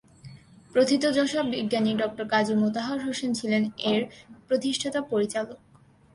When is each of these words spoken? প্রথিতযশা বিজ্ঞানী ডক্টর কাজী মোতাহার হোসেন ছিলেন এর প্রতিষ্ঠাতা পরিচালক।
প্রথিতযশা 0.75 1.41
বিজ্ঞানী 1.53 1.91
ডক্টর 1.95 2.25
কাজী 2.27 2.53
মোতাহার 2.55 2.99
হোসেন 3.05 3.31
ছিলেন 3.33 3.63
এর 3.91 4.01
প্রতিষ্ঠাতা 4.47 4.99
পরিচালক। 5.11 5.59